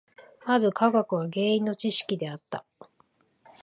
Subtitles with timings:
[0.47, 2.65] まず科学は原因の知識であった。